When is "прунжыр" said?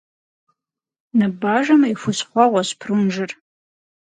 2.79-3.31